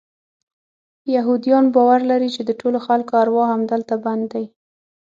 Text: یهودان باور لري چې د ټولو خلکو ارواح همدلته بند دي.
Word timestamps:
یهودان 1.15 1.65
باور 1.75 2.01
لري 2.11 2.29
چې 2.35 2.41
د 2.45 2.51
ټولو 2.59 2.77
خلکو 2.87 3.13
ارواح 3.23 3.47
همدلته 3.55 3.95
بند 4.05 4.23
دي. 4.33 4.45